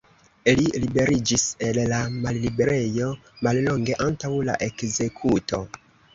[0.59, 3.11] Li liberiĝis el la malliberejo
[3.49, 5.63] mallonge antaŭ la ekzekuto.